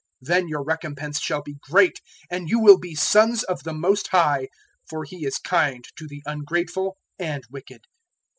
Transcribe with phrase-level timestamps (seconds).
[0.19, 2.01] Then your recompense shall be great,
[2.31, 4.47] and you will be sons of the Most High;
[4.89, 7.83] for He is kind to the ungrateful and wicked.